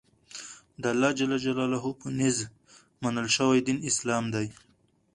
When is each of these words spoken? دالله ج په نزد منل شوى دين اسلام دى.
دالله 0.83 1.09
ج 1.17 1.19
په 2.01 2.07
نزد 2.19 2.49
منل 3.03 3.27
شوى 3.35 3.59
دين 3.67 3.77
اسلام 3.89 4.23
دى. 4.33 4.47